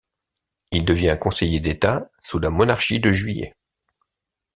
Il 0.71 0.83
devient 0.83 1.15
conseiller 1.21 1.59
d'Etat 1.59 2.09
sous 2.19 2.39
la 2.39 2.49
Monarchie 2.49 2.99
de 2.99 3.11
Juillet. 3.11 3.53